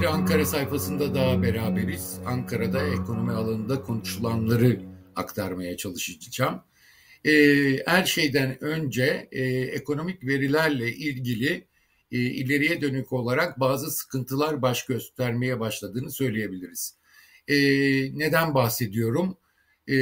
[0.00, 2.18] Bir Ankara sayfasında daha beraberiz.
[2.26, 4.80] Ankara'da ekonomi alanında konuşulanları
[5.16, 6.62] aktarmaya çalışacağım.
[7.24, 7.32] Ee,
[7.86, 11.66] her şeyden önce e, ekonomik verilerle ilgili
[12.12, 16.96] e, ileriye dönük olarak bazı sıkıntılar baş göstermeye başladığını söyleyebiliriz.
[17.48, 17.56] E,
[18.18, 19.36] neden bahsediyorum?
[19.90, 19.96] E,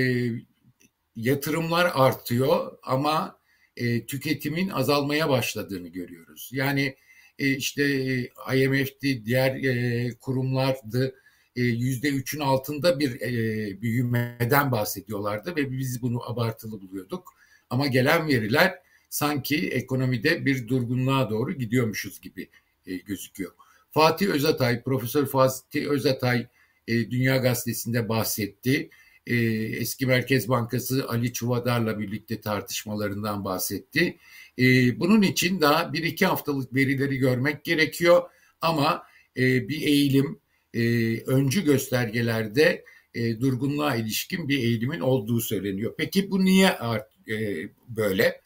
[1.16, 3.38] yatırımlar artıyor ama
[3.76, 6.50] e, tüketimin azalmaya başladığını görüyoruz.
[6.52, 6.96] Yani
[7.38, 11.14] e, işte e, IMF'di, diğer e, kurumlardı
[11.56, 17.34] e, yüzde üçün altında bir e, büyümeden bahsediyorlardı ve biz bunu abartılı buluyorduk.
[17.70, 18.78] Ama gelen veriler
[19.10, 22.48] sanki ekonomide bir durgunluğa doğru gidiyormuşuz gibi
[23.06, 23.52] gözüküyor.
[23.90, 26.46] Fatih Özatay, Profesör Fatih Özatay
[26.88, 28.90] Dünya Gazetesi'nde bahsetti.
[29.26, 29.36] E,
[29.80, 34.18] eski Merkez Bankası Ali Çuvadar'la birlikte tartışmalarından bahsetti.
[34.58, 34.64] E,
[35.00, 38.22] bunun için daha bir iki haftalık verileri görmek gerekiyor
[38.60, 39.02] ama
[39.36, 40.40] e, bir eğilim,
[40.74, 40.80] e,
[41.20, 45.94] öncü göstergelerde e, durgunluğa ilişkin bir eğilimin olduğu söyleniyor.
[45.98, 48.40] Peki bu niye art, e, böyle?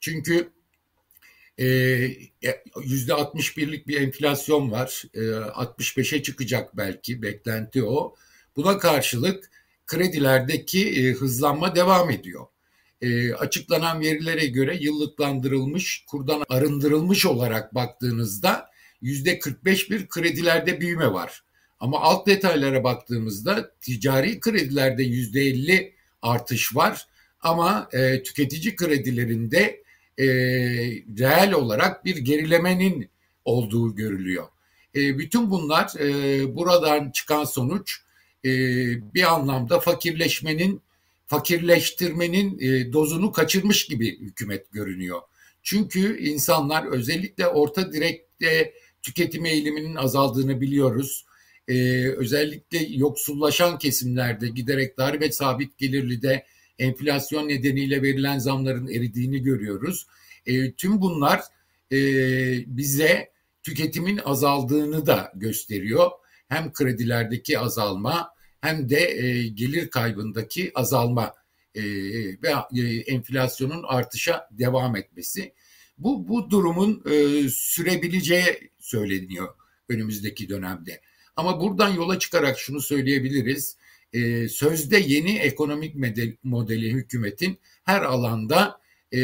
[0.00, 0.50] Çünkü
[1.58, 1.66] e,
[2.84, 5.04] yüzde 61'lik bir enflasyon var.
[5.14, 8.14] E, 65'e çıkacak belki beklenti o.
[8.56, 9.50] Buna karşılık
[9.86, 12.46] kredilerdeki e, hızlanma devam ediyor.
[13.00, 18.70] E, açıklanan verilere göre yıllıklandırılmış, kurdan arındırılmış olarak baktığınızda
[19.00, 21.42] yüzde 45 bir kredilerde büyüme var.
[21.80, 27.06] Ama alt detaylara baktığımızda ticari kredilerde yüzde 50 artış var.
[27.40, 29.82] Ama e, tüketici kredilerinde
[30.18, 30.26] e,
[31.18, 33.10] reel olarak bir gerilemenin
[33.44, 34.46] olduğu görülüyor.
[34.94, 38.00] E, bütün bunlar e, buradan çıkan sonuç
[38.44, 38.50] e,
[39.14, 40.82] bir anlamda fakirleşmenin,
[41.26, 45.20] fakirleştirmenin e, dozunu kaçırmış gibi hükümet görünüyor.
[45.62, 51.26] Çünkü insanlar özellikle orta direkte tüketim eğiliminin azaldığını biliyoruz.
[51.68, 56.46] Ee, özellikle yoksullaşan kesimlerde giderek dar ve sabit gelirli de
[56.78, 60.06] enflasyon nedeniyle verilen zamların eridiğini görüyoruz.
[60.46, 61.40] E, tüm bunlar
[61.92, 61.98] e,
[62.66, 63.30] bize
[63.62, 66.10] tüketimin azaldığını da gösteriyor.
[66.48, 68.30] Hem kredilerdeki azalma
[68.60, 71.34] hem de e, gelir kaybındaki azalma
[71.74, 71.82] e,
[72.42, 75.52] ve e, enflasyonun artışa devam etmesi.
[75.98, 79.54] Bu, bu durumun e, sürebileceği söyleniyor
[79.88, 81.00] önümüzdeki dönemde.
[81.36, 83.76] Ama buradan yola çıkarak şunu söyleyebiliriz
[84.12, 88.80] e, sözde yeni ekonomik modeli, modeli hükümetin her alanda
[89.12, 89.20] e,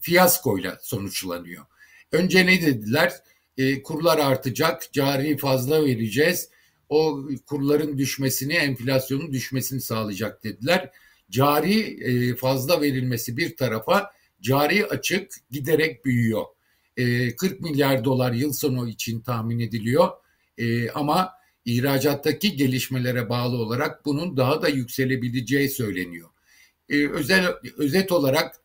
[0.00, 1.64] fiyaskoyla sonuçlanıyor.
[2.12, 3.12] Önce ne dediler?
[3.58, 6.48] E, kurlar artacak, cari fazla vereceğiz.
[6.88, 10.90] O kurların düşmesini, enflasyonun düşmesini sağlayacak dediler.
[11.30, 14.10] Cari e, fazla verilmesi bir tarafa,
[14.40, 16.44] cari açık giderek büyüyor.
[16.96, 20.08] E, 40 milyar dolar yıl sonu için tahmin ediliyor.
[20.58, 21.32] E, ama
[21.64, 26.28] ihracattaki gelişmelere bağlı olarak bunun daha da yükselebileceği söyleniyor.
[26.88, 28.56] Ee, özel özet olarak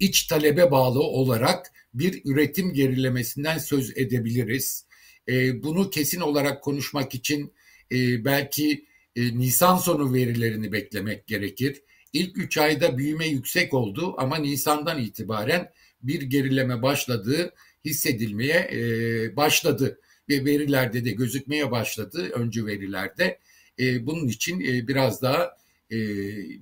[0.00, 4.86] iç talebe bağlı olarak bir üretim gerilemesinden söz edebiliriz.
[5.28, 7.52] Ee, bunu kesin olarak konuşmak için
[7.92, 8.84] e, belki
[9.16, 11.82] e, Nisan sonu verilerini beklemek gerekir.
[12.12, 15.72] İlk üç ayda büyüme yüksek oldu ama Nisan'dan itibaren
[16.02, 23.38] bir gerileme başladığı hissedilmeye e, başladı ve verilerde de gözükmeye başladı öncü verilerde.
[23.78, 25.56] E, bunun için e, biraz daha
[25.90, 25.98] e,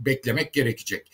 [0.05, 1.11] beklemek gerekecek.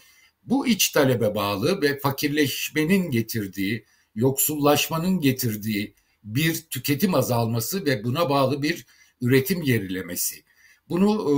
[0.47, 3.85] Bu iç talebe bağlı ve fakirleşmenin getirdiği,
[4.15, 5.95] yoksullaşmanın getirdiği
[6.25, 8.87] bir tüketim azalması ve buna bağlı bir
[9.21, 10.45] üretim gerilemesi.
[10.89, 11.35] Bunu e,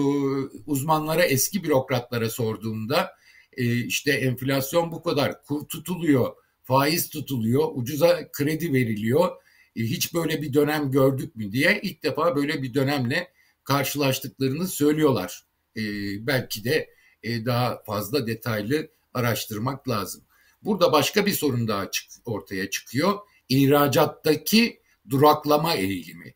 [0.67, 3.11] uzmanlara, eski bürokratlara sorduğumda
[3.57, 9.31] e, işte enflasyon bu kadar, kur tutuluyor, faiz tutuluyor, ucuza kredi veriliyor
[9.77, 13.33] e, hiç böyle bir dönem gördük mü diye ilk defa böyle bir dönemle
[13.65, 15.43] karşılaştıklarını söylüyorlar.
[15.77, 15.83] E,
[16.27, 16.91] belki de
[17.23, 20.25] e, daha fazla detaylı araştırmak lazım.
[20.63, 23.19] Burada başka bir sorun daha çık, ortaya çıkıyor.
[23.49, 24.81] İhracattaki
[25.11, 26.35] duraklama eğilimi.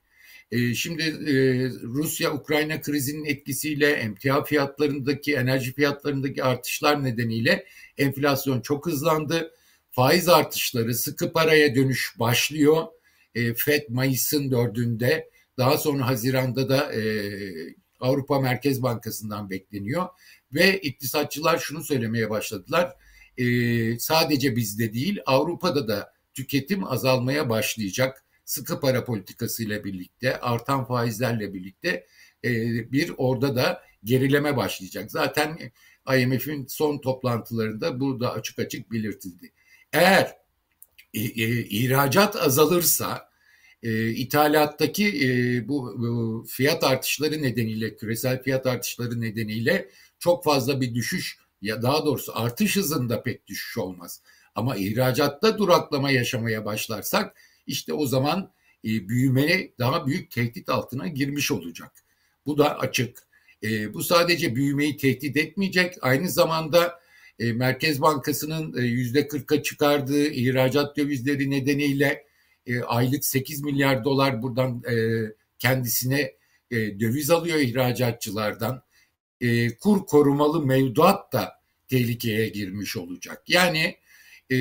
[0.50, 1.34] E, şimdi e,
[1.82, 7.66] Rusya-Ukrayna krizinin etkisiyle emtia fiyatlarındaki, enerji fiyatlarındaki artışlar nedeniyle
[7.98, 9.54] enflasyon çok hızlandı.
[9.90, 12.86] Faiz artışları sıkı paraya dönüş başlıyor
[13.34, 17.02] e, FED Mayıs'ın dördünde daha sonra Haziran'da da e,
[18.00, 20.08] Avrupa Merkez Bankası'ndan bekleniyor.
[20.54, 22.96] Ve iktisatçılar şunu söylemeye başladılar.
[23.38, 28.24] E, sadece bizde değil Avrupa'da da tüketim azalmaya başlayacak.
[28.44, 32.06] Sıkı para politikasıyla birlikte, artan faizlerle birlikte
[32.44, 32.50] e,
[32.92, 35.10] bir orada da gerileme başlayacak.
[35.10, 35.58] Zaten
[36.18, 39.52] IMF'in son toplantılarında burada açık açık belirtildi.
[39.92, 40.36] Eğer
[41.14, 43.30] e, e, ihracat azalırsa
[43.82, 50.94] E, ithalattaki e, bu, bu fiyat artışları nedeniyle, küresel fiyat artışları nedeniyle çok fazla bir
[50.94, 54.22] düşüş ya daha doğrusu artış hızında pek düşüş olmaz.
[54.54, 57.36] Ama ihracatta duraklama yaşamaya başlarsak
[57.66, 58.52] işte o zaman
[58.84, 61.92] e, büyümeye daha büyük tehdit altına girmiş olacak.
[62.46, 63.18] Bu da açık.
[63.62, 65.94] E, bu sadece büyümeyi tehdit etmeyecek.
[66.00, 67.00] Aynı zamanda
[67.38, 72.26] e, Merkez Bankası'nın yüzde kırka çıkardığı ihracat dövizleri nedeniyle
[72.66, 74.94] e, aylık 8 milyar dolar buradan e,
[75.58, 76.20] kendisine
[76.70, 78.82] e, döviz alıyor ihracatçılardan.
[79.40, 81.52] E, kur korumalı mevduat da
[81.88, 83.42] tehlikeye girmiş olacak.
[83.48, 83.96] Yani
[84.50, 84.56] e,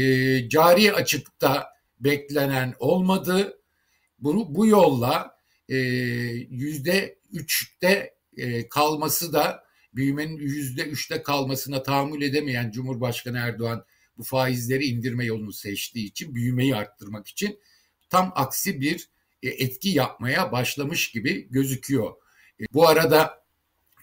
[0.49, 1.67] cari açıkta
[1.99, 3.59] beklenen olmadı.
[4.19, 5.35] Bunu bu yolla
[5.69, 5.77] e,
[6.49, 13.85] yüzde üçte e, kalması da büyümenin yüzde üçte kalmasına tahammül edemeyen Cumhurbaşkanı Erdoğan
[14.17, 17.59] bu faizleri indirme yolunu seçtiği için büyümeyi arttırmak için
[18.09, 19.09] tam aksi bir
[19.43, 22.15] e, etki yapmaya başlamış gibi gözüküyor.
[22.73, 23.43] Bu arada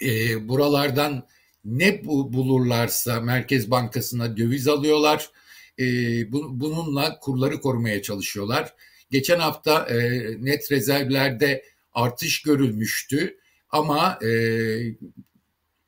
[0.02, 1.26] e, buralardan
[1.64, 5.30] ne bulurlarsa Merkez Bankası'na döviz alıyorlar.
[5.78, 5.84] E,
[6.32, 8.74] bu, bununla kurları korumaya çalışıyorlar.
[9.10, 9.96] Geçen hafta e,
[10.44, 13.38] net rezervlerde artış görülmüştü
[13.70, 14.30] ama e,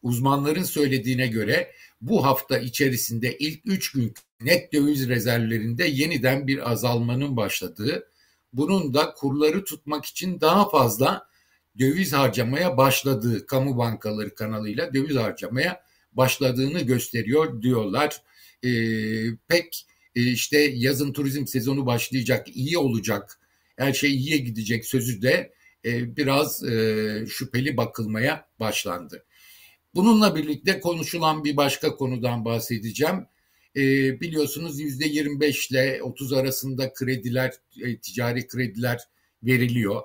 [0.03, 7.37] uzmanların söylediğine göre bu hafta içerisinde ilk üç gün net döviz rezervlerinde yeniden bir azalmanın
[7.37, 8.11] başladığı,
[8.53, 11.29] bunun da kurları tutmak için daha fazla
[11.79, 15.83] döviz harcamaya başladığı, kamu bankaları kanalıyla döviz harcamaya
[16.13, 18.23] başladığını gösteriyor diyorlar.
[18.65, 18.71] E,
[19.49, 23.39] pek e, işte yazın turizm sezonu başlayacak, iyi olacak,
[23.77, 25.53] her şey iyiye gidecek sözü de
[25.85, 29.25] e, biraz e, şüpheli bakılmaya başlandı.
[29.95, 33.27] Bununla birlikte konuşulan bir başka konudan bahsedeceğim.
[33.77, 33.81] E,
[34.21, 39.01] biliyorsunuz yüzde 25 ile 30 arasında krediler, e, ticari krediler
[39.43, 40.03] veriliyor.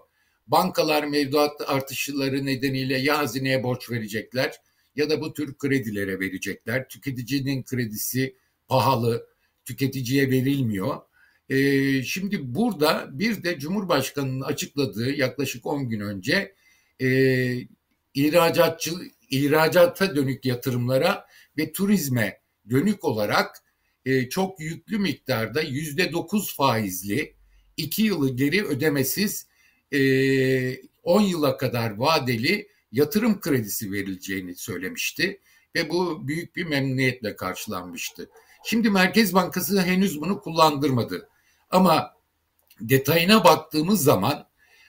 [0.54, 4.56] Bankalar mevduat artışları nedeniyle ya hazineye borç verecekler
[4.96, 6.90] ya da bu tür kredilere verecekler.
[6.90, 8.36] Tüketicinin kredisi
[8.68, 9.28] pahalı,
[9.66, 11.02] tüketiciye verilmiyor.
[11.50, 11.58] E,
[12.04, 16.56] şimdi burada bir de Cumhurbaşkanı'nın açıkladığı yaklaşık 10 gün önce
[17.02, 17.08] e,
[18.14, 18.92] ihracatçı
[19.30, 21.26] ihracata dönük yatırımlara
[21.58, 23.64] ve turizme dönük olarak
[24.06, 27.36] e, çok yüklü miktarda yüzde dokuz faizli
[27.78, 29.53] iki yılı geri ödemesiz
[31.04, 35.40] 10 yıla kadar vadeli yatırım kredisi verileceğini söylemişti
[35.76, 38.30] ve bu büyük bir memnuniyetle karşılanmıştı.
[38.66, 41.30] Şimdi Merkez Bankası henüz bunu kullandırmadı.
[41.70, 42.14] Ama
[42.82, 44.48] detayına baktığımız zaman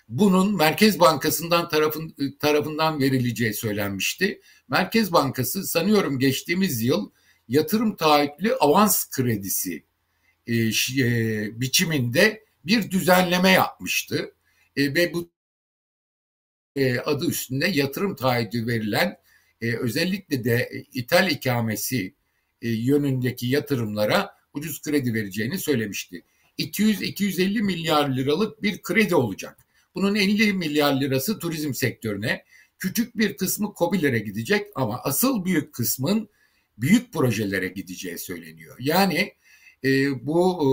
[0.08, 4.40] bunun Merkez Bankası'ndan tarafın, tarafından verileceği söylenmişti.
[4.68, 7.10] Merkez Bankası sanıyorum geçtiğimiz yıl
[7.48, 9.84] yatırım taahhütlü avans kredisi
[10.46, 14.34] e, e, biçiminde bir düzenleme yapmıştı.
[14.76, 15.30] E, ve bu
[16.76, 19.16] e, adı üstünde yatırım taahhüdü verilen
[19.60, 22.14] e, özellikle de ithal ikamesi
[22.62, 26.22] e, yönündeki yatırımlara ucuz kredi vereceğini söylemişti.
[26.58, 29.58] 200-250 milyar liralık bir kredi olacak.
[29.94, 32.44] Bunun 50 milyar lirası turizm sektörüne,
[32.78, 36.28] küçük bir kısmı COBİ'lere gidecek ama asıl büyük kısmın
[36.78, 38.76] büyük projelere gideceği söyleniyor.
[38.80, 39.32] Yani
[39.84, 40.68] e, bu e,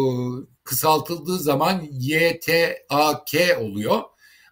[0.64, 4.02] kısaltıldığı zaman YTAK oluyor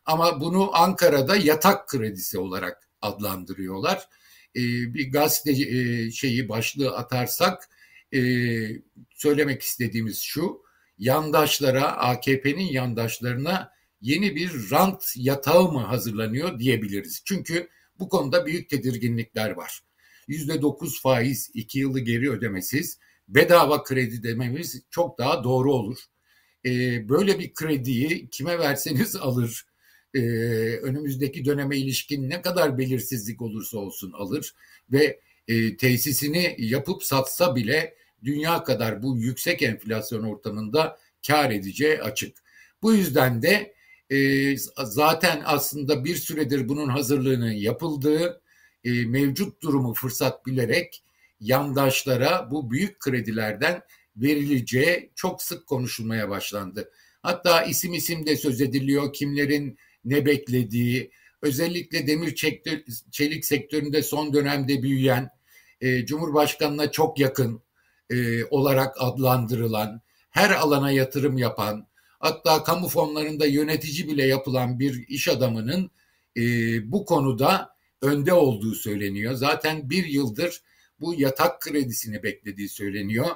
[0.06, 4.10] ama bunu Ankara'da yatak kredisi olarak adlandırıyorlar.
[4.56, 4.62] E,
[4.94, 7.70] bir gazete e, şeyi başlığı atarsak
[8.14, 8.22] e,
[9.16, 10.62] söylemek istediğimiz şu
[10.98, 17.22] yandaşlara AKP'nin yandaşlarına yeni bir rant yatağı mı hazırlanıyor diyebiliriz.
[17.26, 19.82] Çünkü bu konuda büyük tedirginlikler var.
[20.28, 23.00] Yüzde dokuz faiz iki yılı geri ödemesiz
[23.30, 25.98] bedava kredi dememiz çok daha doğru olur.
[26.66, 29.66] Ee, böyle bir krediyi kime verseniz alır.
[30.14, 30.20] Ee,
[30.78, 34.54] önümüzdeki döneme ilişkin ne kadar belirsizlik olursa olsun alır
[34.92, 42.38] ve e, tesisini yapıp satsa bile dünya kadar bu yüksek enflasyon ortamında kar edeceği açık.
[42.82, 43.74] Bu yüzden de
[44.10, 48.42] e, zaten aslında bir süredir bunun hazırlığının yapıldığı
[48.84, 51.04] e, mevcut durumu fırsat bilerek
[51.40, 53.82] yandaşlara bu büyük kredilerden
[54.16, 56.92] verileceği çok sık konuşulmaya başlandı.
[57.22, 62.36] Hatta isim isim de söz ediliyor kimlerin ne beklediği özellikle demir
[63.12, 65.30] çelik sektöründe son dönemde büyüyen
[65.82, 67.64] e, Cumhurbaşkanına çok yakın
[68.10, 71.88] e, olarak adlandırılan her alana yatırım yapan
[72.20, 75.92] hatta kamu fonlarında yönetici bile yapılan bir iş adamının
[76.38, 76.42] e,
[76.92, 79.34] bu konuda önde olduğu söyleniyor.
[79.34, 80.62] Zaten bir yıldır
[81.02, 83.28] bu yatak kredisini beklediği söyleniyor.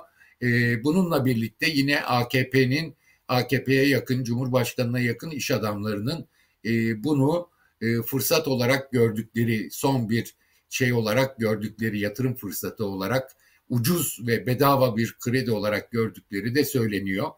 [0.41, 2.95] E, bununla birlikte yine AKP'nin
[3.27, 6.27] AKP'ye yakın, Cumhurbaşkanı'na yakın iş adamlarının
[6.65, 7.49] e, bunu
[7.81, 10.35] e, fırsat olarak gördükleri, son bir
[10.69, 13.31] şey olarak gördükleri, yatırım fırsatı olarak
[13.69, 17.31] ucuz ve bedava bir kredi olarak gördükleri de söyleniyor.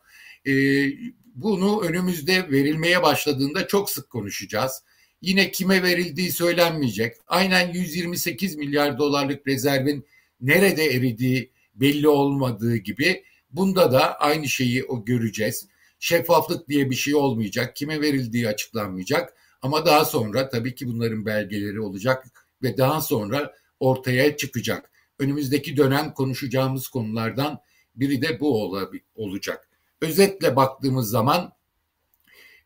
[0.48, 0.54] E,
[1.36, 4.84] bunu önümüzde verilmeye başladığında çok sık konuşacağız.
[5.22, 7.16] Yine kime verildiği söylenmeyecek.
[7.28, 10.06] Aynen 128 milyar dolarlık rezervin
[10.46, 15.68] nerede eridiği belli olmadığı gibi bunda da aynı şeyi o göreceğiz.
[16.00, 17.76] Şeffaflık diye bir şey olmayacak.
[17.76, 19.34] Kime verildiği açıklanmayacak.
[19.62, 22.28] Ama daha sonra tabii ki bunların belgeleri olacak
[22.64, 24.92] ve daha sonra ortaya çıkacak.
[25.20, 27.60] Önümüzdeki dönem konuşacağımız konulardan
[27.96, 28.74] biri de bu
[29.16, 29.70] olacak.
[30.02, 31.54] Özetle baktığımız zaman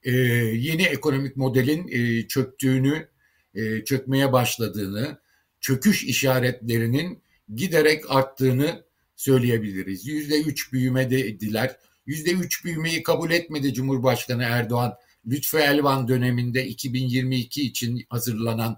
[0.04, 3.08] e, yeni ekonomik modelin e, çöktüğünü,
[3.56, 5.20] e, çökmeye başladığını,
[5.62, 7.24] çöküş işaretlerinin
[7.56, 8.84] giderek arttığını
[9.16, 10.08] söyleyebiliriz.
[10.08, 11.76] Yüzde üç büyüme dediler.
[12.06, 14.94] Yüzde üç büyümeyi kabul etmedi Cumhurbaşkanı Erdoğan.
[15.28, 18.78] Lütfü Elvan döneminde 2022 için hazırlanan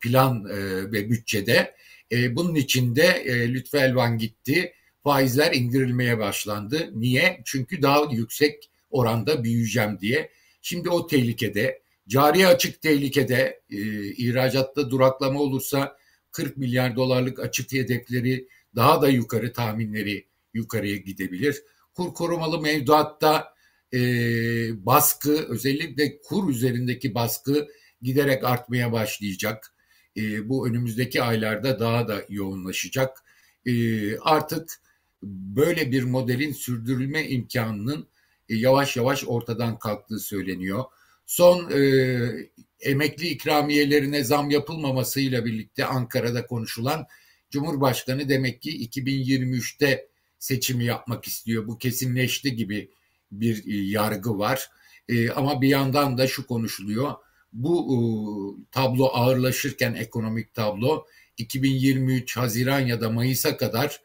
[0.00, 0.56] plan e,
[0.92, 1.74] ve bütçede.
[2.12, 4.72] E, bunun içinde e, Lütfü Elvan gitti.
[5.04, 6.90] Faizler indirilmeye başlandı.
[6.94, 7.40] Niye?
[7.44, 10.30] Çünkü daha yüksek oranda büyüyeceğim diye.
[10.62, 11.82] Şimdi o tehlikede.
[12.08, 13.60] Cari açık tehlikede.
[14.16, 15.97] İhracatta duraklama olursa
[16.32, 21.62] 40 milyar dolarlık açık hedefleri daha da yukarı tahminleri yukarıya gidebilir.
[21.94, 23.54] Kur korumalı mevduatta
[23.94, 24.00] e,
[24.86, 27.68] baskı özellikle kur üzerindeki baskı
[28.02, 29.74] giderek artmaya başlayacak.
[30.16, 33.24] E, bu önümüzdeki aylarda daha da yoğunlaşacak.
[33.66, 33.72] E,
[34.18, 34.80] artık
[35.22, 38.08] böyle bir modelin sürdürülme imkanının
[38.48, 40.84] e, yavaş yavaş ortadan kalktığı söyleniyor.
[41.26, 41.80] Son e,
[42.80, 47.06] emekli ikramiyelerine zam yapılmamasıyla birlikte Ankara'da konuşulan
[47.50, 50.08] Cumhurbaşkanı demek ki 2023'te
[50.38, 51.66] seçimi yapmak istiyor.
[51.66, 52.90] Bu kesinleşti gibi
[53.32, 54.70] bir e, yargı var.
[55.08, 57.14] E, ama bir yandan da şu konuşuluyor.
[57.52, 57.98] Bu e,
[58.70, 61.06] tablo ağırlaşırken ekonomik tablo
[61.36, 64.00] 2023 Haziran ya da Mayıs'a kadar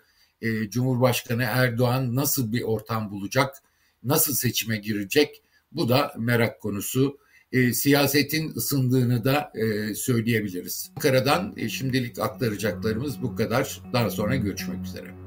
[0.70, 3.64] Cumhurbaşkanı Erdoğan nasıl bir ortam bulacak,
[4.04, 7.18] nasıl seçime girecek bu da merak konusu.
[7.54, 10.92] E, siyasetin ısındığını da e, söyleyebiliriz.
[10.96, 13.82] Ankara'dan e, şimdilik aktaracaklarımız bu kadar.
[13.94, 15.23] Daha sonra görüşmek üzere.